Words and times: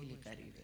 خیلی 0.00 0.16
قریبه 0.24 0.62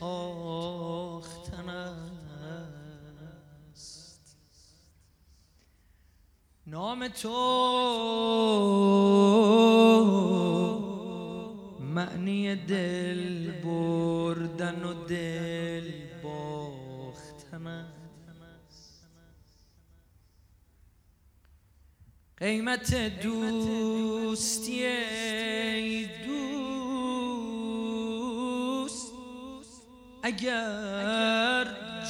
تاختن 0.00 1.68
است. 3.68 4.36
نام 6.66 7.08
تو 7.08 7.30
معنی 11.80 12.56
دل 12.56 13.39
قیمت 22.40 22.94
دوستی 23.22 24.86
اگر 30.22 31.64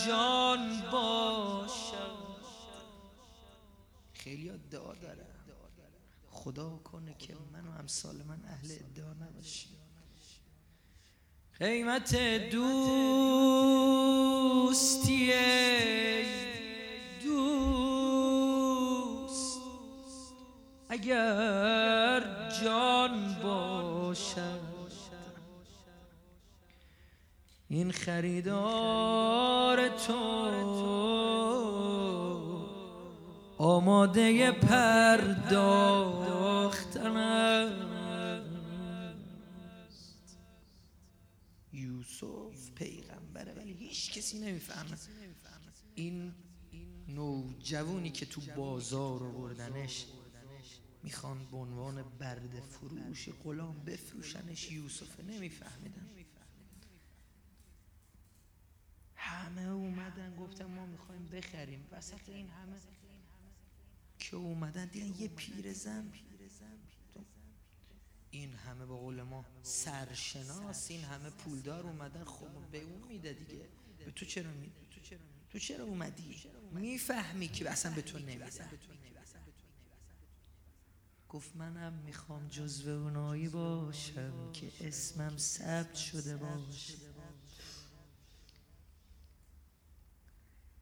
جان 0.07 0.83
باشد 0.93 2.11
خیلی 4.13 4.53
دعا 4.71 4.95
داره. 4.95 5.27
خدا 6.31 6.81
کنه 6.85 7.15
که 7.19 7.35
من 7.53 7.67
و 7.67 7.71
امثال 7.79 8.17
من 8.23 8.45
اهل 8.45 8.73
ادعا 8.73 9.13
نباشیم. 9.13 9.77
قیمت 11.59 12.17
دوستی 12.51 13.31
اگر 21.11 22.23
جان 22.65 23.35
باشد. 23.43 24.61
این 27.69 27.93
خریدار 27.93 29.89
تو 29.89 30.41
آماده 33.59 34.53
پرداختن 34.53 35.57
است. 37.17 37.59
یوسف 41.73 42.71
پیغمبره 42.75 43.55
ولی 43.55 43.73
هیچ 43.73 44.13
کسی 44.13 44.39
نمی‌فهمه. 44.39 44.97
این 45.95 46.35
نوجوونی 47.09 48.11
که 48.11 48.27
تو 48.27 48.41
بازار 48.57 49.25
آوردنش 49.25 50.07
می‌خوان 51.03 51.47
به 51.47 51.57
عنوان 51.57 52.03
برد 52.19 52.61
فروش 52.61 53.29
غلام 53.29 53.85
بفروشنش 53.85 54.73
یوسف. 54.73 55.21
نمیفهمیدن. 55.21 56.07
همه 59.17 59.63
اومدن 59.63 60.37
گفتن 60.37 60.65
ما 60.65 60.87
می‌خوایم 60.87 61.27
بخریم. 61.27 61.87
وسط 61.93 62.29
این 62.29 62.49
همه 62.49 62.77
که 64.19 64.37
اومدن 64.37 64.85
دیدن 64.85 65.21
یه 65.23 65.29
پیر 65.29 65.73
زن. 65.73 66.13
این 68.31 68.55
همه 68.55 68.87
به 68.87 68.95
قول 68.95 69.23
ما 69.23 69.45
سرشناس 69.63 70.91
این 70.91 71.05
همه 71.05 71.31
پولدار 71.31 71.87
اومدن. 71.87 72.25
خب 72.25 72.47
به 72.73 72.83
اون 72.83 73.09
میده 73.09 73.33
دیگه. 73.33 73.69
به 74.05 74.11
تو 74.11 74.25
چرا 74.25 74.51
میده 74.53 74.73
تو 75.51 75.59
چرا 75.59 75.85
اومدی؟ 75.85 76.37
می‌فهمی 76.73 77.49
که 77.49 77.71
اصلا 77.71 77.95
به 77.95 78.03
تو 78.03 78.19
نمیده. 78.19 78.71
گفت 81.33 81.57
منم 81.57 81.93
می‌خوام 81.93 82.49
جزو 82.49 82.91
اونایی 82.91 83.49
باشم 83.49 84.53
که 84.53 84.73
اسمم 84.81 85.37
ثبت 85.37 85.95
شده 85.95 86.37
باشه. 86.37 86.95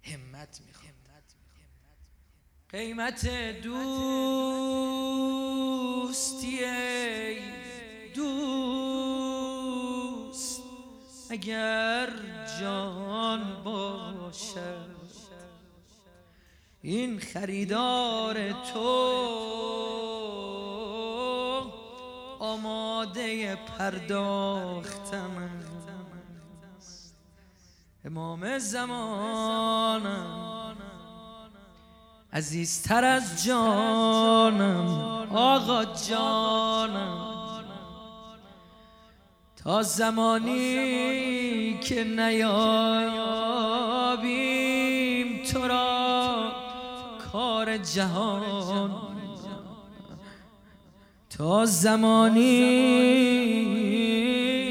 همت 0.02 0.60
می‌خواد 0.66 0.88
قیمت 2.68 3.26
دوستی 3.62 3.98
دوست 8.14 8.68
اگر 11.30 12.10
جان 12.60 13.62
باشد. 13.64 14.98
این 16.82 17.20
خریدار 17.20 18.52
تو 18.52 19.47
آماده 22.58 23.56
پرداختم. 23.56 25.50
امام 28.04 28.58
زمانم. 28.58 30.16
عزیزتر 32.32 33.04
از 33.04 33.44
جانم. 33.44 34.88
آقا 35.34 35.84
جانم. 35.84 37.24
تا 39.64 39.82
زمانی 39.82 40.58
که 41.78 42.04
نیابیم 42.04 43.38
تو 45.42 45.68
را 45.68 46.52
کار 47.32 47.76
جهان 47.76 49.08
تا 51.38 51.66
زمانی 51.66 52.48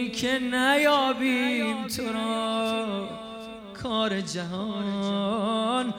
که 0.09 0.39
نیابیم 0.39 1.87
تو 1.87 2.03
را. 2.13 3.09
کار 3.83 4.21
جهان 4.21 5.93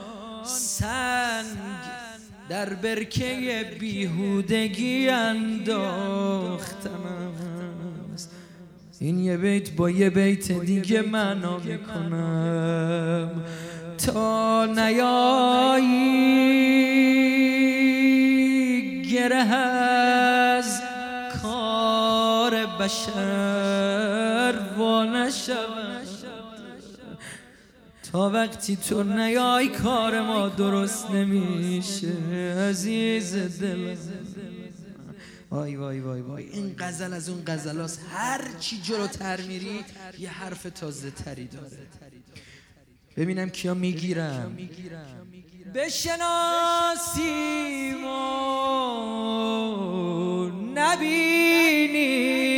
سنگ 0.45 1.45
در 2.49 2.75
برکه 2.75 3.67
بیهودگی 3.81 5.09
انداختم 5.09 6.91
است. 8.15 8.31
این 9.01 9.19
یه 9.19 9.37
بیت 9.37 9.71
با 9.71 9.91
یه 9.91 10.11
بیت 10.11 10.53
دیگه 10.53 11.03
معنا 11.03 11.59
می‌کنم. 11.59 13.31
تا 14.07 14.67
نیایی 14.67 16.09
گره 19.03 19.45
بشر 22.81 24.55
و 24.79 25.05
نشود. 25.05 26.09
تا 28.13 28.31
وقتی 28.31 28.77
تو 28.77 29.03
نیای 29.03 29.69
کار 29.69 30.23
ما 30.23 30.49
درست 30.49 31.11
نمیشه 31.11 32.13
عزیز 32.69 33.37
دل. 33.61 33.97
وای 35.51 35.77
وای 35.77 36.01
وای 36.01 36.21
وای. 36.21 36.45
این 36.45 36.75
غزل 36.79 37.13
از 37.13 37.29
اون 37.29 37.43
غزل 37.47 37.81
هست 37.81 38.01
هر 38.13 38.41
چی 38.61 38.81
جلوتر 38.81 39.41
میری 39.41 39.85
یه 40.19 40.31
حرف 40.31 40.63
تازه 40.63 41.11
تری 41.11 41.47
داره. 41.47 41.87
ببینم 43.17 43.51
کیا 43.51 43.75
می‌گیرم 43.75 44.59
بشناسیم 45.75 47.25
و 48.05 48.11
نبینیم. 50.75 52.58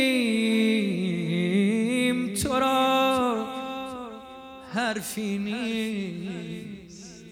حرفی 4.73 5.37
نیست. 5.37 7.25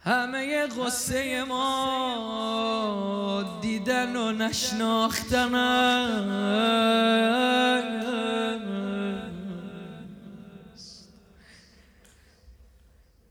همه 0.00 0.66
غصه 0.66 1.44
ما 1.44 3.58
دیدن 3.62 4.16
و 4.16 4.32
نشناختن. 4.32 5.54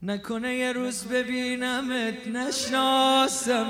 نکنه 0.02 0.54
یه 0.54 0.72
روز 0.72 1.04
ببینمت 1.04 2.26
نشناسمت. 2.26 3.64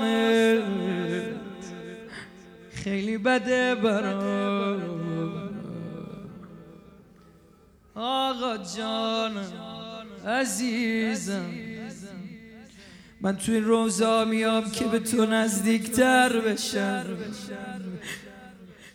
خیلی 2.73 3.17
بده 3.17 3.75
برام 3.75 4.74
آقا 7.95 8.57
جانم 8.77 9.51
عزیزم. 10.27 11.45
من 13.21 13.37
توی 13.37 13.55
این 13.55 13.63
روزا 13.63 14.25
میام 14.25 14.71
که 14.71 14.85
به 14.85 14.99
تو 14.99 15.25
نزدیکتر 15.25 16.39
بشم. 16.39 17.05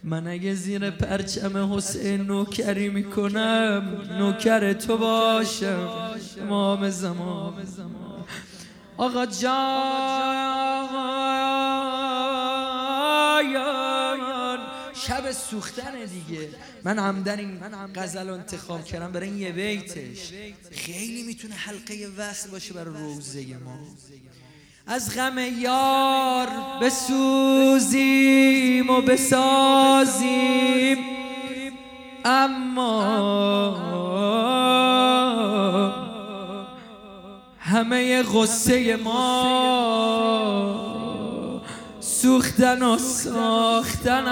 من 0.05 0.27
اگه 0.27 0.55
زیر 0.55 0.91
پرچم 0.91 1.75
حسین 1.75 2.21
نوکری 2.21 2.89
می‌کنم 2.89 4.03
نوکر 4.19 4.73
تو 4.73 4.99
باشم. 4.99 5.89
امام 6.43 6.91
زمان. 6.91 7.55
آقا 8.97 9.27
جان. 9.27 11.40
شب 15.07 15.33
سوختن 15.33 15.93
دیگه. 16.05 16.49
من 16.85 16.99
همدن 16.99 17.39
این 17.39 17.61
غزل 17.95 18.29
رو 18.29 18.35
انتخاب 18.35 18.85
کردم 18.85 19.13
برای 19.13 19.29
این 19.29 19.39
یه 19.39 19.53
بیتش. 19.53 20.33
خیلی 20.73 21.23
می‌تونه 21.23 21.55
حلقه 21.55 22.09
وصل 22.19 22.51
باشه 22.51 22.75
برای 22.75 22.95
روزه 22.95 23.47
ما. 23.65 23.79
از 24.87 25.17
غم 25.17 25.39
یار 25.61 26.49
بسوزیم 26.83 28.11
و 28.91 29.01
بسازیم. 29.01 30.99
اما 32.25 33.01
همه 37.59 38.23
غصه 38.23 38.97
ما 38.97 40.90
سوختن 42.23 42.83
و 42.83 42.99
ساختن. 42.99 44.25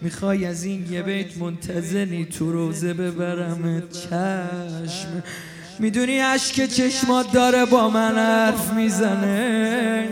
می‌خوای 0.00 0.44
از 0.44 0.64
این 0.64 0.86
یه 0.90 1.02
بیت 1.02 1.38
منتظنی 1.38 2.24
تو 2.24 2.52
روزه 2.52 2.94
ببرم 2.94 3.82
چشم؟ 3.90 5.22
می‌دونی 5.78 6.18
عشق 6.18 6.66
چشمات 6.66 7.32
داره 7.32 7.64
با 7.64 7.88
من 7.88 8.14
حرف 8.16 8.72
می‌زنه؟ 8.72 10.08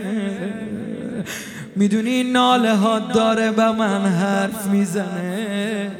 می‌دونی 1.75 2.23
ناله 2.23 2.75
ها 2.75 2.99
داره 2.99 3.51
با 3.51 3.71
من 3.71 4.05
حرف 4.05 4.65
می‌زنه؟ 4.65 5.91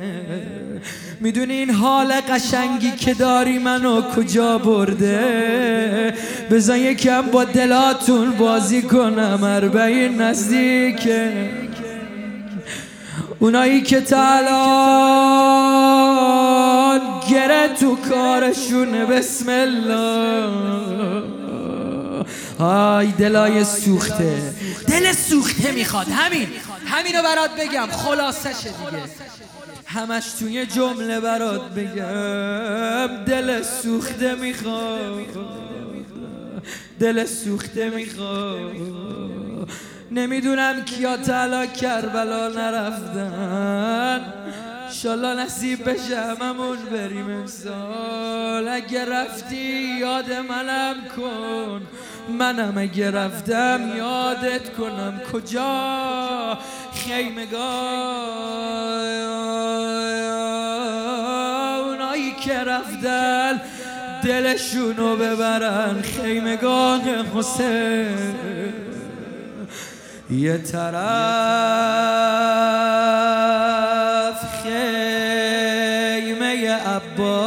می‌دونی 1.25 1.53
این 1.53 1.69
حال 1.69 2.13
قشنگی 2.29 2.91
که 2.91 3.13
داری 3.13 3.59
منو 3.59 4.01
کجا 4.01 4.57
برده؟ 4.57 6.13
بزن 6.51 6.77
یکم 6.77 7.21
با 7.21 7.43
دلاتون 7.43 8.31
بازی 8.31 8.81
کنم 8.81 9.39
اربعین 9.43 10.21
نزدیکه 10.21 11.49
اونایی 13.39 13.81
که 13.81 14.01
تلان 14.01 14.51
گره 17.29 17.67
تو 17.79 17.95
کارشونه 17.95 19.05
بسم 19.05 19.49
الله. 19.49 20.49
آی 22.59 23.11
دلای 23.11 23.63
سوخته. 23.63 24.53
دل 24.87 25.11
سوخته 25.11 25.71
می‌خواد 25.71 26.07
همین. 26.07 26.47
همینو 26.85 27.23
برات 27.23 27.49
بگم 27.59 27.87
خلاصش 27.91 28.63
دیگه. 28.63 29.03
همش 29.95 30.25
توی 30.39 30.65
جمله 30.65 31.19
برات 31.19 31.61
بگم 31.61 33.23
دل 33.25 33.61
سوخته 33.61 34.35
می‌خواد 34.35 35.25
دل 36.99 37.25
سوخته 37.25 37.89
می‌خواد 37.89 38.71
نمی‌دونم 40.11 40.85
کیا 40.85 41.17
طلا 41.17 41.65
کربلا 41.65 42.47
نرفتن. 42.49 44.33
شالا 44.91 45.33
نصیب 45.33 45.89
بشه 45.89 46.21
هممون 46.21 46.77
بریم 46.91 47.29
امسال. 47.29 48.67
اگه 48.67 49.05
رفتی 49.05 49.97
یاد 49.99 50.33
منم 50.33 50.95
کن. 51.17 51.81
منم 52.39 52.77
اگه 52.77 53.11
رفتم 53.11 53.91
یادت 53.97 54.73
کنم. 54.77 55.21
کجا؟ 55.33 56.57
خیمگاه 57.05 57.59
اونایی 61.79 62.31
که 62.31 62.59
رفتن 62.59 63.61
دلشونو 64.23 65.15
ببرن 65.15 66.01
خیمگاه 66.01 67.01
حسین 67.35 68.33
یه 70.29 70.57
طرف 70.57 70.95
خیمه 74.63 76.71
عباس 76.71 77.37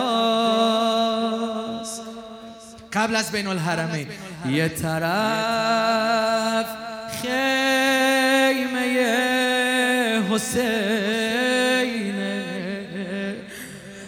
قبل 2.92 3.16
از 3.16 3.32
بین 3.32 3.46
الحرمین 3.46 4.06
یه 4.50 4.68
طرف 4.68 6.66
خیمه 7.22 9.27
حسینه 10.38 12.14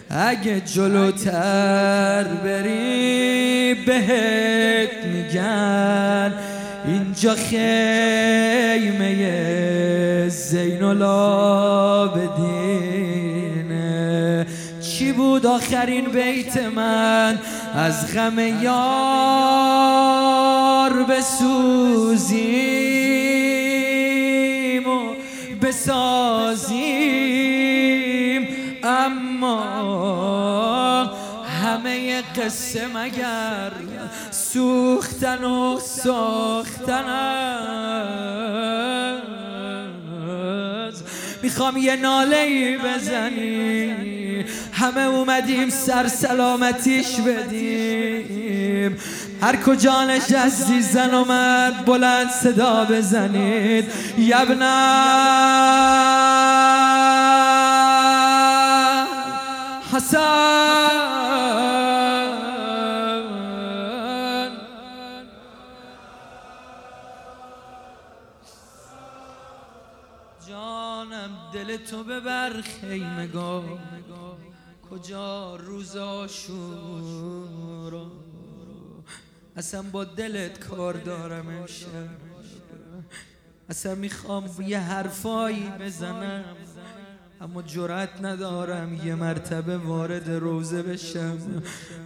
اگه 0.09 0.59
جلوتر 0.59 2.23
بری 2.23 3.73
بهت 3.73 5.05
میگن. 5.05 6.33
اینجا 6.85 7.35
خیمه 7.35 9.09
زین 10.29 10.83
العابدینه 10.83 11.95
چی 14.81 15.11
بود 15.11 15.45
آخرین 15.45 16.05
بیت 16.05 16.57
من؟ 16.57 17.39
از 17.75 18.15
غم 18.15 18.39
یار 18.63 18.93
بسوزیم 21.03 22.71
و 22.71 23.50
بسازیم. 25.71 26.81
اما 28.83 29.61
همه 31.63 32.21
قصه 32.21 32.87
مگر 32.87 33.71
سوختن 34.31 35.43
و 35.43 35.79
ساختن 35.79 37.05
می‌خوام 41.43 41.77
یه 41.77 41.95
ناله 41.95 42.37
ای 42.37 42.77
بزنی 42.77 43.95
همه 44.73 45.01
اومدیم 45.01 45.69
سر 45.69 46.07
سلامتیش 46.07 47.19
بدیم. 47.19 48.97
هر 49.41 49.55
کجا 49.55 50.03
نشستی 50.03 50.81
زن 50.81 51.13
و 51.13 51.25
مرد 51.25 51.85
بلند 51.85 52.29
صدا 52.29 52.85
بزنید. 52.85 53.91
یبنا. 54.17 55.01
حسن. 59.93 60.81
جانم 70.49 71.29
دل 71.53 71.77
تو 71.77 72.03
ببر 72.03 72.61
خیمگاه 72.61 73.63
کجا 74.89 75.55
روزا 75.55 76.27
شورا 76.27 78.20
اصلا 79.57 79.81
با 79.81 80.03
دلت 80.03 80.59
کار 80.59 80.93
دارم 80.93 81.47
امشب. 81.47 81.87
اصلا 83.69 83.95
می‌خوام 83.95 84.49
یه 84.67 84.79
حرفایی 84.79 85.71
بزنم 85.79 86.43
اما 87.41 87.61
جرأت 87.61 88.09
ندارم 88.21 89.01
یه 89.05 89.15
مرتبه 89.15 89.77
وارد 89.77 90.29
روزه 90.29 90.81
بشم. 90.81 91.37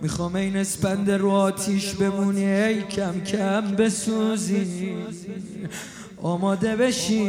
می‌خوام 0.02 0.36
این 0.36 0.58
اسپند 0.58 1.12
رو 1.12 1.30
آتیش 1.30 1.94
بمونی 1.94 2.46
ای 2.46 2.82
کم 2.82 3.22
کم 3.22 3.62
بسوزی. 3.76 4.96
آماده 6.22 6.76
بشی 6.76 7.26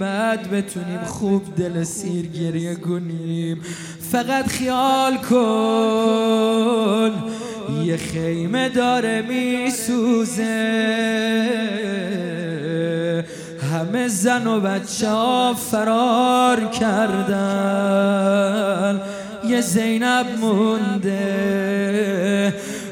بعد 0.00 0.50
بتونیم 0.50 1.04
خوب 1.04 1.54
دل 1.54 1.84
سیر 1.84 2.26
گریه 2.26 2.74
کنیم 2.74 3.62
فقط 4.12 4.46
خیال 4.46 5.16
کن 5.16 6.10
یه 7.84 7.96
خیمه 7.96 8.68
داره 8.68 9.22
میسوزه. 9.22 10.44
همه 13.72 14.08
زن 14.08 14.46
و 14.46 14.60
بچه 14.60 15.08
ها 15.08 15.54
فرار 15.54 16.64
کردن. 16.64 17.40
یه 19.48 19.60
زینب 19.60 20.26
مونده. 20.40 21.20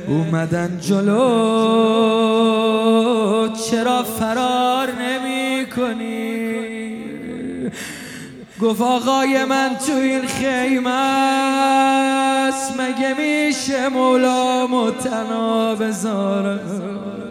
اومدن 0.08 0.78
جلو. 0.80 2.18
چرا 3.70 4.02
فرار 4.02 4.88
نمی 4.92 5.66
کنی 5.66 6.38
گفت 8.60 8.82
آقای 8.82 9.44
من 9.44 9.76
تو 9.86 9.92
این 9.92 10.26
خیمه 10.26 10.90
است 10.90 12.80
مگه 12.80 13.14
میشه 13.18 13.88
مولا 13.88 14.66
متنا 14.66 15.74
بذارم 15.74 17.27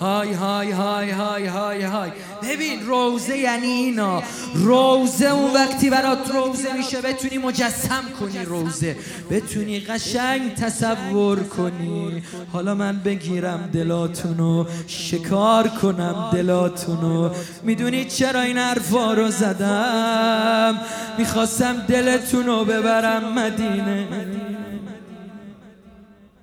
های 0.00 0.32
های 0.32 0.70
های 0.70 1.10
های 1.10 1.46
های 1.46 1.82
های 1.82 2.10
ببین 2.42 2.86
روزه 2.86 3.38
یعنی 3.38 3.66
اینا. 3.66 4.22
روزه 4.54 5.26
اون 5.26 5.54
وقتی 5.54 5.90
برات 5.90 6.30
روزه 6.30 6.72
میشه 6.76 7.00
بتونی 7.00 7.38
مجسم 7.38 8.04
کنی 8.20 8.44
روزه. 8.44 8.96
بتونی 9.30 9.80
قشنگ 9.80 10.54
تصور 10.54 11.42
کنی. 11.42 12.22
حالا 12.52 12.74
من 12.74 12.98
بگیرم 12.98 13.70
دلاتونو 13.72 14.66
شکار 14.86 15.68
کنم 15.68 16.30
دلاتونو. 16.32 17.30
می‌دونی 17.62 18.04
چرا 18.04 18.40
این 18.40 18.58
حرفا 18.58 19.14
رو 19.14 19.30
زدم؟ 19.30 20.80
می‌خواستم 21.18 21.86
دلتونو 21.88 22.64
ببرم 22.64 23.32
مدینه. 23.32 24.08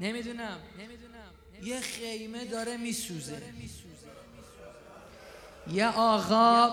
نمی‌دونم. 0.01 0.68
یه 1.63 1.79
خیمه 1.79 2.45
داره 2.45 2.77
میسوزه. 2.77 3.37
یه 5.73 5.87
آقا 5.87 6.69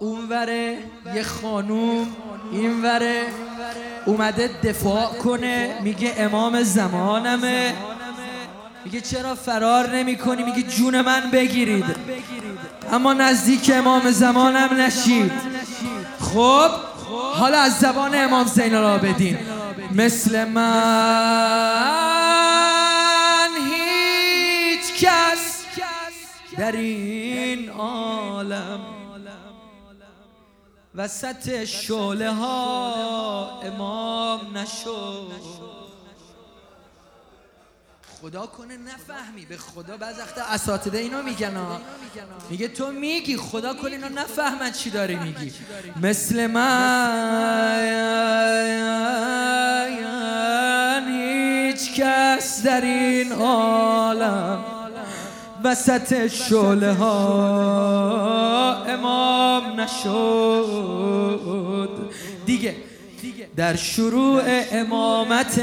اونوره 0.00 0.78
یه 1.14 1.22
خانوم 1.22 2.16
اینوره 2.52 3.26
اومده 4.06 4.50
دفاع 4.62 5.06
کنه 5.06 5.78
میگه 5.82 6.14
امام 6.18 6.62
زمانمه. 6.62 7.74
میگه 8.84 9.00
چرا 9.00 9.34
فرار 9.34 9.96
نمی 9.96 10.16
کنی 10.16 10.42
میگه 10.42 10.62
جون 10.62 11.00
من 11.00 11.30
بگیرید. 11.30 11.84
اما 12.92 13.12
نزدیک 13.12 13.70
امام 13.74 14.10
زمانم 14.10 14.80
نشید. 14.80 15.32
خب 16.20 16.70
حالا 17.34 17.58
از 17.58 17.78
زبان 17.78 18.14
امام 18.14 18.46
زین 18.46 18.74
العابدین. 18.74 19.38
مثل 19.94 20.44
من. 20.44 22.03
در 26.58 26.72
این 26.72 27.70
عالم. 27.70 28.80
وسط 30.94 31.64
شعله 31.64 32.30
ها 32.30 33.60
امام 33.60 34.58
نشد. 34.58 35.32
خدا 38.20 38.46
کنه 38.46 38.76
نفهمی 38.76 39.46
به 39.46 39.56
خدا 39.56 39.96
بعض 39.96 40.18
وقتا 40.18 40.42
اساتیده 40.44 40.98
اینو 40.98 41.22
میگن 41.22 41.52
میگه 42.50 42.68
تو 42.68 42.92
میگی 42.92 43.36
خدا 43.36 43.74
کنه 43.74 43.90
اینو 43.90 44.08
نفهمن 44.08 44.72
چی 44.72 44.90
داری 44.90 45.16
میگی. 45.16 45.52
مثل 46.02 46.46
من 46.46 47.84
هیچ 51.08 51.94
کس 51.94 52.62
در 52.62 52.80
این 52.80 53.32
عالم 53.32 54.73
وسط 55.64 56.26
شعله 56.26 56.92
ها. 56.92 57.14
امام 58.88 59.80
نشد. 59.80 61.30
دیگه. 62.46 62.74
در 63.56 63.76
شروع 63.76 64.42
امامتش 64.72 65.54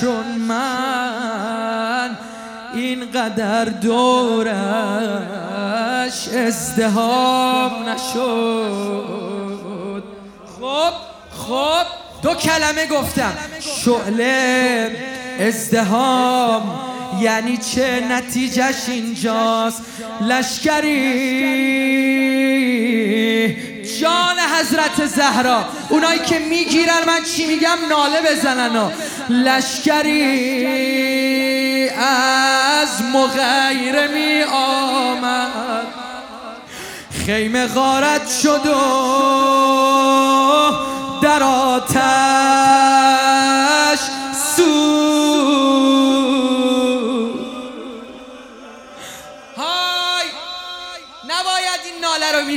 چون 0.00 0.26
من 0.48 2.18
اینقدر 2.74 3.64
دورش 3.64 4.58
ازدهام 6.28 7.88
نشد. 7.88 9.02
خب 10.60 10.92
خب. 11.30 11.86
دو 12.22 12.34
کلمه 12.34 12.86
گفتم. 12.86 13.32
شعله 13.60 14.90
ازدهام 15.40 16.95
یعنی 17.20 17.56
چه 17.56 18.06
نتیجهش 18.10 18.88
اینجاست؟ 18.88 19.82
لشکری. 20.20 21.56
جان 24.00 24.36
حضرت 24.60 25.06
زهرا 25.06 25.64
اونایی 25.88 26.18
که 26.18 26.38
می‌گیرن 26.38 27.04
من 27.06 27.22
چی 27.36 27.46
میگم؟ 27.46 27.78
ناله 27.90 28.20
بزنن 28.30 28.76
و. 28.76 28.90
لشکری 29.28 30.16
از 31.88 33.02
مغیره 33.14 34.06
می 34.06 34.42
آمد 34.52 35.86
خیمه 37.26 37.66
غارت 37.66 38.30
شد 38.42 38.66
و 38.66 38.76
در 41.22 41.42
آتش. 41.42 42.95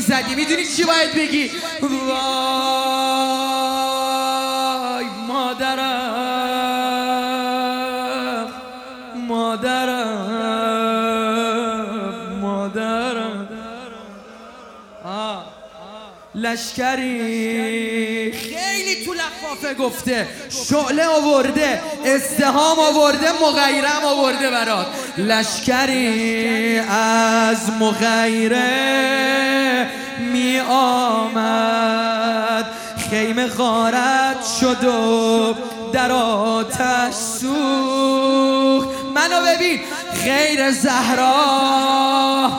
می‌زدی؟ 0.09 0.35
می‌دونی 0.35 0.65
چی 0.65 0.83
باید 0.83 1.13
بگی؟ 1.15 1.51
وای 1.81 1.95
مادرم 5.27 6.09
مادرم 9.27 10.29
مادرم. 12.41 13.47
لشکری 16.35 18.31
خیلی 18.31 19.05
تو 19.05 19.13
لفافه 19.13 19.73
گفته. 19.73 20.27
شعله 20.69 21.05
آورده 21.05 21.81
ازدهام 22.05 22.79
آورده 22.79 23.31
مغیرم 23.31 24.05
آورده 24.05 24.49
برات. 24.49 24.87
لشکری 25.17 26.79
از 26.79 27.69
مغیره. 27.79 29.58
می 30.19 30.59
آمد. 30.69 32.65
خیمه 33.09 33.47
غارت 33.47 34.45
شد 34.59 34.83
و 34.83 35.55
در 35.93 36.11
آتش 36.11 37.13
سوخت. 37.13 38.89
منو 39.15 39.41
ببین 39.45 39.79
غیر 40.23 40.71
زهرا 40.71 42.51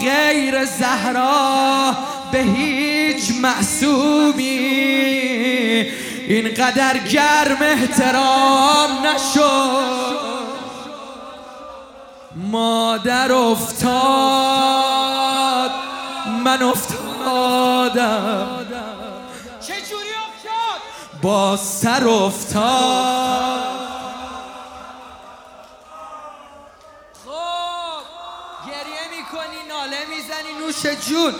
غیر 0.00 0.64
زهرا 0.64 1.94
به 2.32 2.38
هیچ 2.38 3.32
معصومی. 3.42 4.44
اینقدر 6.28 6.98
گرم 6.98 7.62
احترام 7.62 9.06
نشد. 9.06 10.18
مادر 12.36 13.32
افتاد 13.32 14.68
من 16.44 16.62
افتادم 17.28 18.66
چجوری 19.60 20.08
افتاد؟ 20.28 20.80
با 21.22 21.56
سر 21.56 22.08
افتاد. 22.08 23.78
خب 27.24 28.02
گریه 28.66 29.08
می‌کنی 29.18 29.68
ناله 29.68 30.06
می‌زنی 30.08 30.52
نوش 30.66 30.86
جون. 31.08 31.34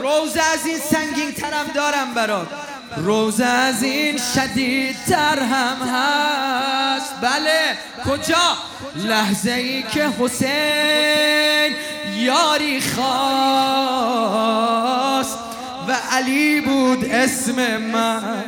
روز 0.00 0.36
از 0.36 0.66
این 0.66 0.78
سنگین 0.78 1.32
ترم 1.34 1.66
دارم 1.74 2.14
برات. 2.14 2.48
روز 2.96 3.40
از 3.40 3.82
این 3.82 4.18
شدیدتر 4.34 5.38
هم 5.38 5.88
هست. 5.88 7.14
بله. 7.20 7.78
کجا؟ 8.06 8.56
لحظه 8.96 9.52
ای 9.52 9.82
که 9.82 10.08
حسین 10.20 11.76
یاری 12.14 12.80
خواست 12.80 13.06
و 15.88 15.96
علی 16.12 16.60
بود 16.60 17.04
اسم 17.10 17.76
من. 17.76 18.44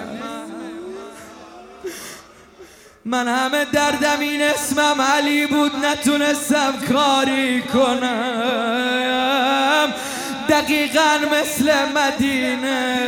من 3.05 3.29
همه 3.29 3.65
دردم 3.65 4.21
این 4.21 4.43
اسمم 4.43 5.01
علی 5.01 5.47
بود 5.47 5.73
نتونستم 5.85 6.75
کاری 6.93 7.63
کنم. 7.63 9.09
دقيقة 10.49 11.19
مثل 11.19 11.73
مدينة. 11.95 12.99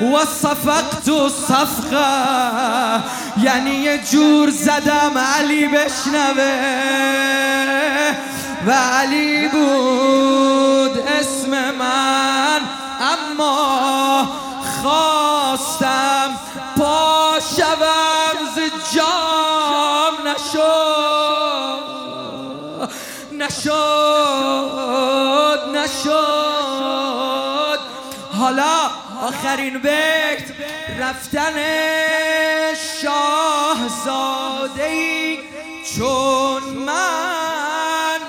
وصفقت 0.00 1.08
الصفقة. 1.08 3.00
يعني 3.42 3.86
يجور 3.86 4.50
زدم 4.50 5.18
علي 5.18 5.66
بشنبه. 5.66 6.94
وعلي 8.68 9.48
بود 9.48 11.04
اسم 11.20 11.50
من 11.50 12.73
نشد 23.54 23.70
نشد. 25.74 26.14
حالا 28.38 28.90
آخرین 29.22 29.78
بیت 29.78 30.52
رفتن 31.00 31.54
شاهزاده 33.02 34.84
ای 34.84 35.38
چون 35.96 36.62
من 36.62 38.20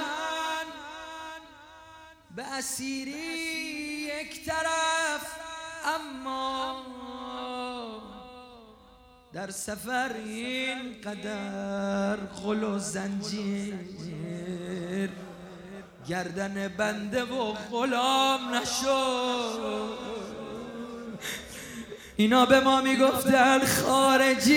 به 2.35 2.43
اسیری 2.43 3.11
یک 4.21 4.45
طرف 4.45 5.25
اما 5.85 6.94
در 9.35 9.51
سفر 9.51 10.11
این 10.25 10.77
قدر 11.03 12.15
غل 12.15 12.63
و 12.63 12.79
زنجیر 12.79 13.73
گردن 16.07 16.73
بنده 16.77 17.23
و 17.23 17.53
غلام 17.71 18.39
نشد. 18.55 19.89
اینا 22.15 22.45
به 22.45 22.59
ما 22.59 22.81
می‌گفتن 22.81 23.59
خارجی. 23.59 24.55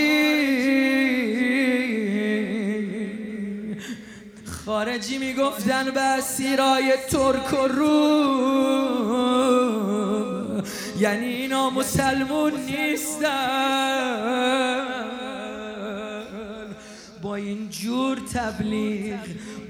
خارجی 4.67 5.19
می‌گفتن 5.19 5.91
به 5.91 6.21
سیرای 6.21 6.93
ترک 7.11 7.53
و 7.53 7.69
روم. 7.69 9.58
یعنی 10.99 11.27
اینا 11.27 11.71
مسلمون 11.71 12.61
نیستن. 12.61 13.29
با 17.23 17.35
این 17.35 17.71
جور 17.71 18.19
تبلیغ 18.19 19.19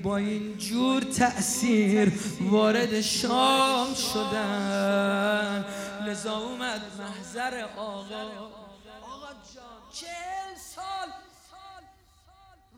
با 0.03 0.17
این 0.17 0.59
جور 0.59 1.03
تأثیر 1.03 2.13
وارد 2.41 3.01
شام 3.01 3.95
شدن. 3.95 5.65
لذا 6.07 6.39
اومد 6.39 6.81
محضر 6.99 7.65
آقا. 7.65 7.95
آقا 7.95 9.33
جان 9.55 9.91
چهل 9.93 10.55
سال 10.57 11.09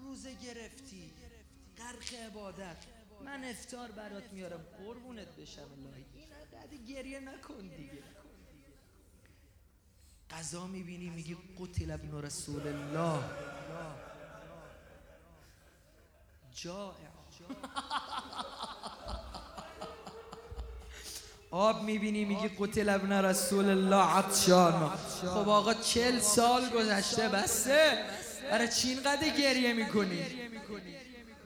روزه 0.02 0.30
گرفتی. 0.34 1.12
غرق 1.78 2.14
عبادت. 2.26 2.76
من 3.24 3.44
افتار 3.44 3.88
برات 3.90 4.32
میارم. 4.32 4.64
قربونت 4.86 5.36
بشم. 5.36 5.60
الهی 5.60 6.04
این 6.70 6.84
گریه 6.84 7.20
نکن 7.20 7.68
دیگه. 7.76 8.02
قضا 10.30 10.66
می‌بینی 10.66 11.10
میگی 11.10 11.36
قتل 11.58 11.90
ابن 11.90 12.22
رسول 12.22 12.66
الله. 12.66 13.24
جائع. 16.54 17.10
آب 21.50 21.82
می‌بینی 21.82 22.24
میگی 22.24 22.48
قتل 22.58 22.88
ابن 22.88 23.12
رسول 23.12 23.68
الله. 23.68 24.04
عطشان. 24.04 24.96
خب 25.20 25.48
آقا 25.48 25.74
چل 25.74 26.20
سال 26.20 26.70
گذشته 26.70 27.28
بسته 27.28 28.06
برای 28.50 28.68
چی 28.68 28.88
اینقدر 28.88 29.28
گریه 29.28 29.72
می‌کنی؟ 29.72 30.24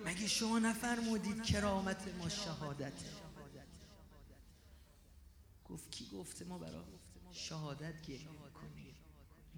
مگه 0.04 0.26
شما 0.26 0.58
نفرمودید 0.58 1.42
کرامت 1.42 2.14
ما 2.18 2.28
شهادت؟ 2.28 2.92
گفت 5.68 5.90
کی 5.90 6.10
گفته 6.12 6.44
ما 6.44 6.58
برای 6.58 6.82
شهادت 7.32 8.02
گریه؟ 8.02 8.28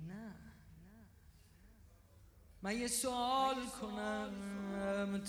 نه. 0.09 0.35
من 2.63 2.77
یه 2.77 2.89
سوال 2.89 3.55
کنم. 3.81 4.31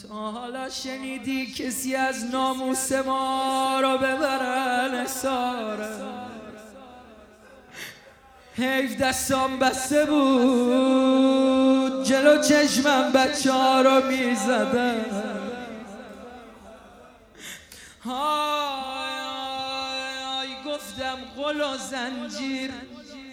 تا 0.07 0.31
حالا 0.31 0.69
شنیدی 0.69 1.53
کسی 1.53 1.95
از 1.95 2.23
ناموس 2.23 2.91
ما 2.91 3.79
رو 3.81 3.97
ببرن 3.97 5.05
سارن 5.05 6.27
حیف 8.55 8.97
دستام 8.97 9.59
بسته 9.59 10.05
بود. 10.05 11.27
جلو 12.05 12.43
چشمم 12.43 13.11
بچه 13.11 13.51
ها 13.51 13.81
رو 13.81 14.05
می‌زدن. 14.07 15.05
های 18.03 18.87
گفتم 20.65 21.17
قل 21.37 21.61
و 21.61 21.77
زنجیر. 21.77 22.71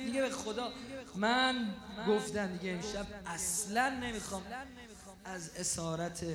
دیگه 0.07 0.23
به 0.23 0.31
خدا. 0.31 0.73
من 1.17 1.75
گفتم 2.09 2.57
دیگه 2.57 2.73
امشب 2.73 3.07
اصلا 3.27 3.99
نمی‌خوام 4.03 4.43
از 5.25 5.51
اسارت 5.57 6.27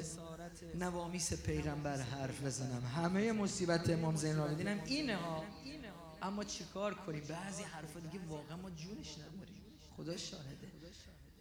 نوامیس 0.76 1.34
پیغمبر 1.34 1.98
حرف 1.98 2.44
بزنم. 2.44 2.84
همه 2.96 3.32
مصیبت 3.32 3.90
امام 3.90 4.16
زین 4.16 4.32
العابدین 4.32 4.68
اینه 4.68 5.16
ها. 5.16 5.44
اما 6.22 6.44
چیکار 6.44 6.94
کنیم؟ 6.94 7.24
بعضی 7.30 7.64
حرفا 7.64 8.00
دیگه 8.00 8.26
واقعا 8.30 8.58
ما 8.58 8.70
جونش 8.70 9.14
نداریم. 9.18 9.62
خدا 9.98 10.18
شاهده. 10.18 10.68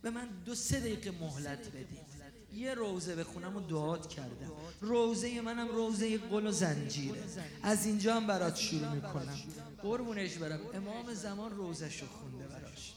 به 0.02 0.10
من 0.10 0.28
دو 0.44 0.54
سه 0.54 0.80
دقیقه 0.80 1.10
مهلت 1.10 1.68
بدید. 1.68 2.08
یه 2.52 2.74
روزه 2.74 3.16
بخونم 3.16 3.56
و 3.56 3.60
دعات 3.60 4.08
کردم. 4.08 4.52
روزه 4.80 5.40
منم 5.40 5.68
روزه 5.68 6.18
قل 6.18 6.46
و 6.46 6.50
زنجیره. 6.50 7.22
از 7.62 7.86
اینجا 7.86 8.16
هم 8.16 8.26
برات 8.26 8.56
شروع 8.56 8.88
می‌کنم. 8.88 9.38
قربونش 9.82 10.34
برم. 10.34 10.60
امام 10.74 11.14
زمان 11.14 11.50
روزش 11.50 12.00
رو 12.00 12.08
خونده 12.08 12.46
براش. 12.46 12.94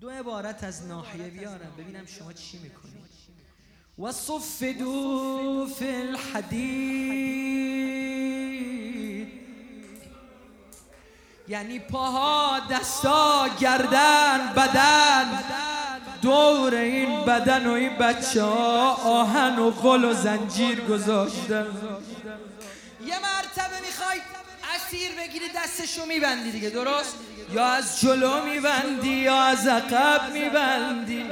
دو 0.00 0.10
عبارت 0.10 0.64
از 0.64 0.86
ناحیه 0.86 1.28
بیارم. 1.28 1.72
ببینم 1.78 2.06
شما 2.06 2.32
چی 2.32 2.58
می‌کنید 2.58 3.08
و 3.98 4.12
صفدو 4.12 5.68
فی 5.78 5.88
الحدید. 5.88 7.28
یعنی 11.48 11.78
پاها 11.78 12.60
دستا 12.70 13.48
گردن 13.60 14.52
بدن. 14.56 15.44
دور 16.22 16.74
این 16.74 17.24
بدن 17.24 17.66
و 17.66 17.72
این 17.72 17.96
بچه 17.96 18.42
ها 18.42 18.94
آهن 18.94 19.58
و 19.58 19.70
غل 19.70 20.04
و 20.04 20.14
زنجیر 20.14 20.80
گذاشتن. 20.80 21.66
یه 23.06 23.14
مرتبه 23.18 23.57
اسیر 24.88 25.10
بگیری 25.18 25.44
دستشو 25.56 26.06
میبندی 26.06 26.50
دیگه 26.50 26.70
درست؟ 26.70 27.16
یا 27.52 27.66
از 27.66 28.00
جلو 28.00 28.44
میبندی 28.44 29.08
یا 29.08 29.42
از 29.42 29.66
عقب 29.66 30.32
میبندی. 30.32 31.24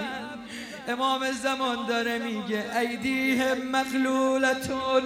امام 0.89 1.33
زمان 1.33 1.87
داره 1.87 2.19
میگه 2.19 2.77
ایدیه 2.79 3.55
مغلولتون 3.55 5.03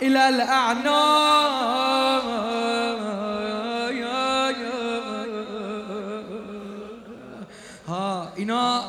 الى 0.00 0.42
ها 7.88 8.32
اینا 8.36 8.84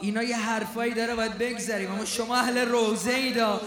اینا 0.00 0.22
یه 0.22 0.36
حرفایی 0.36 0.94
داره 0.94 1.14
باید 1.14 1.38
بگذاریم 1.38 1.92
اما 1.92 2.04
شما 2.04 2.36
اهل 2.36 2.58
روزه 2.58 3.10
ای 3.10 3.32
دا. 3.32 3.60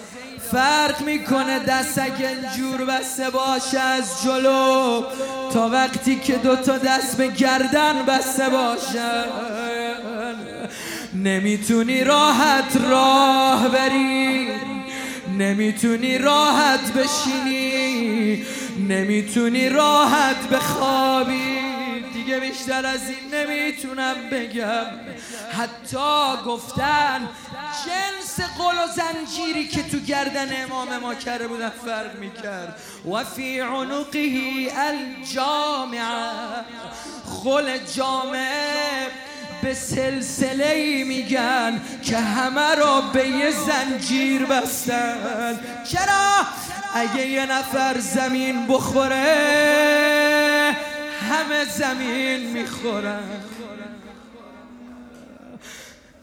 فرق 0.51 1.01
می‌کنه 1.01 1.59
دست 1.59 1.97
اگه 1.97 2.29
جور 2.57 2.85
بسته 2.85 3.29
باشه 3.29 3.79
از 3.79 4.23
جلو. 4.23 5.03
تا 5.53 5.69
وقتی 5.69 6.15
که 6.19 6.33
دوتا 6.33 6.77
دست 6.77 7.17
به 7.17 7.27
گردن 7.27 8.05
بسته 8.07 8.49
باشه. 8.49 9.23
نمی‌تونی 11.13 12.03
راحت 12.03 12.77
راه 12.89 13.67
بری. 13.67 14.47
نمی‌تونی 15.37 16.17
راحت 16.17 16.93
بشینی. 16.93 18.45
نمی‌تونی 18.89 19.69
راحت 19.69 20.49
بخوابی. 20.51 21.62
دیگه 22.25 22.39
بیشتر 22.39 22.85
از 22.85 23.01
این 23.09 23.33
نمی‌تونم 23.33 24.15
بگم. 24.31 24.85
حتی 25.51 26.43
گفتن 26.45 27.29
جنس 27.85 28.39
قل 28.57 28.83
و 28.83 28.87
زنجیری 28.87 29.67
که 29.67 29.83
تو 29.83 29.99
گردن 29.99 30.63
امام 30.63 30.97
ما 30.97 31.15
کرده 31.15 31.47
بودن 31.47 31.69
فرق 31.69 32.15
می‌کرد. 32.19 32.79
و 33.11 33.23
فی 33.23 33.59
عنقه 33.59 34.71
الجامعه 34.77 36.01
خل 37.25 37.77
جامعه 37.77 39.07
به 39.61 39.73
سلسله 39.73 41.03
میگن 41.03 41.81
که 42.03 42.17
همه 42.17 42.75
را 42.75 43.01
به 43.01 43.27
یه 43.27 43.51
زنجیر 43.51 44.45
بستن. 44.45 45.59
چرا؟ 45.91 46.45
اگه 46.95 47.27
یه 47.27 47.45
نفر 47.45 47.99
زمین 47.99 48.67
بخوره 48.67 50.42
همه 51.33 51.65
زمین 51.65 52.49
می‌خورن. 52.49 53.23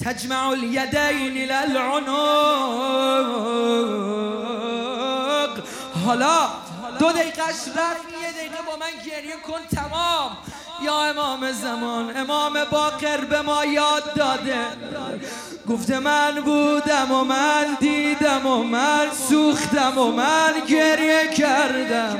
تجمع 0.05 0.49
الیدین 0.49 1.53
العنق. 1.53 2.11
حالا 6.07 6.49
دو 6.99 7.12
دقیقه 7.12 7.42
رفت 7.49 8.05
یه 8.23 8.33
دقیقه 8.33 8.62
با 8.66 8.77
من 8.77 8.90
گریه 9.07 9.37
کن 9.46 9.61
تمام. 9.77 10.37
یا 10.83 11.05
امام 11.05 11.53
زمان 11.53 12.16
امام 12.16 12.64
باقر 12.64 13.20
به 13.20 13.42
ما 13.42 13.64
یاد 13.64 14.14
داده. 14.14 14.66
گفته 15.70 15.98
من 15.98 16.35
بودم 16.44 17.12
و 17.12 17.24
من 17.24 17.76
دیدم 17.80 18.46
و 18.46 18.62
من 18.62 19.06
سوختم 19.28 19.98
و 19.98 20.12
من 20.12 20.52
گریه 20.68 21.28
کردم. 21.37 22.18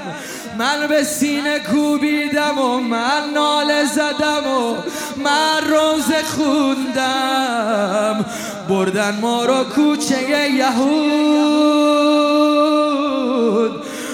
من 0.59 0.87
به 0.87 1.05
سینه 1.05 1.59
کوبیدم 1.59 2.59
و 2.59 2.81
من 2.81 3.31
ناله 3.35 3.85
زدم 3.85 4.47
و 4.47 4.77
من 5.17 5.61
روز 5.67 6.13
خوندم. 6.37 8.25
بردن 8.69 9.19
ما 9.21 9.45
رو 9.45 9.65
کوچه 9.65 10.51
یهود. 10.51 11.51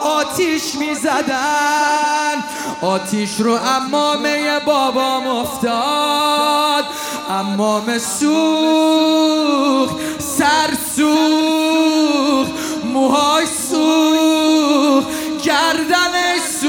آتیش 0.00 0.74
می 0.74 0.94
زدن 0.94 2.44
آتیش 2.82 3.40
رو 3.40 3.52
امامه 3.52 4.60
بابام 4.66 5.26
افتاد. 5.26 6.84
امام 7.30 7.98
سوخ 7.98 9.90
سر 10.18 10.70
سوخ 10.96 12.48
موهای 12.84 13.46
سوخ 13.46 15.04
گردن 15.44 16.38
سوخ 16.60 16.68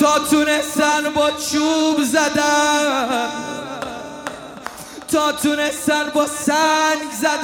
تا 0.00 0.18
تونستن 0.30 1.12
با 1.14 1.30
چوب 1.30 2.02
زدن. 2.04 3.25
تا 5.16 5.32
تونستن 5.32 6.10
با 6.14 6.26
سنگ 6.26 7.10
زدن. 7.20 7.40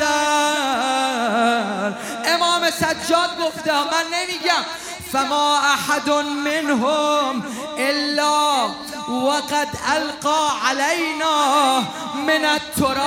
امام 2.24 2.70
سجاد 2.70 3.30
گفته 3.40 3.72
من 3.72 4.06
نمیگم 4.12 4.64
فما 5.12 5.58
احد 5.58 6.10
منهم 6.44 7.44
الا 7.78 8.68
وقد 9.08 9.68
القى 9.96 10.50
علينا 10.68 11.80
من 12.26 12.44
التراب 12.44 13.06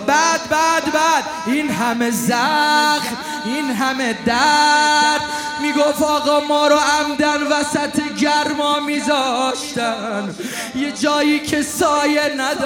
بعد 0.08 0.50
بعد 0.50 0.92
بعد 0.92 1.24
این 1.46 1.70
همه 1.72 2.12
زخم 2.12 3.18
این 3.46 3.72
همه 3.72 4.14
درد. 4.26 5.22
می‌گفت 5.62 6.02
آقا 6.02 6.40
ما 6.40 6.68
رو 6.68 6.76
عمدن 6.76 7.44
وسط 7.44 8.02
گرما 8.20 8.80
میذاشتن. 8.80 10.36
یه 10.76 10.92
جایی 10.92 11.40
که 11.40 11.62
سایه 11.62 12.34
نداشت. 12.38 12.64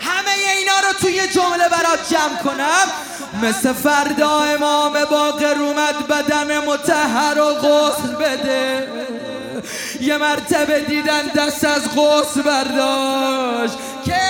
همه 0.00 0.30
اینا 0.58 0.80
رو 0.88 0.92
توی 1.00 1.28
جمله 1.28 1.68
برات 1.68 2.10
جمع 2.10 2.36
کنم. 2.44 2.86
مثل 3.42 3.72
فردا 3.72 4.40
امام 4.40 4.92
باقر 5.10 5.54
اومد 5.58 6.08
بدن 6.08 6.58
متحر 6.58 7.40
و 7.40 7.54
غسل 7.54 8.14
بده. 8.14 8.88
یه 10.00 10.18
مرتبه 10.18 10.80
دیدن 10.80 11.22
دست 11.22 11.64
از 11.64 11.82
غسل 11.96 12.42
برداشت. 12.42 13.74
که 14.04 14.20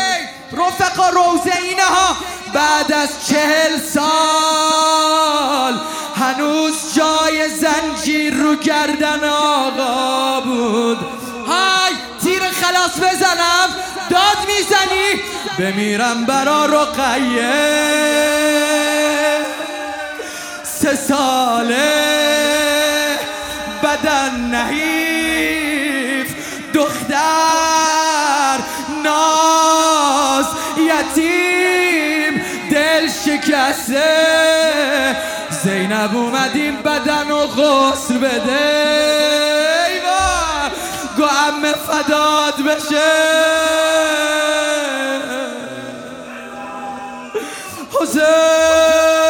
رفقا 0.52 1.08
روزه 1.08 1.52
ها 1.78 2.16
بعد 2.54 2.92
از 2.92 3.26
چهل 3.26 3.78
سال 3.94 5.80
هنوز 6.16 6.94
جای 6.94 7.48
زنجیر 7.48 8.34
رو 8.34 8.56
گردن 8.56 9.24
آقا 9.24 10.40
بود. 10.40 10.98
های 11.46 11.94
تیر 12.22 12.42
خلاص 12.42 12.96
بزنم. 12.96 13.68
داد 14.10 14.38
می‌زنی؟ 14.46 15.20
بمیرم 15.58 16.24
برا 16.26 16.66
رقیه. 16.66 17.52
سه 20.62 20.96
ساله 20.96 22.12
بدن 23.82 24.30
نحیف 24.36 25.01
یتیم 31.02 32.42
دل 32.70 33.08
شکسته. 33.08 34.02
زینب 35.50 36.16
اومدیم 36.16 36.76
بدن 36.76 37.30
و 37.30 37.46
غسل 37.46 38.18
بده. 38.18 38.92
گو 41.16 41.24
امه 41.24 41.72
فداد 41.72 42.54
بشه. 42.54 43.12
حسین. 48.00 49.21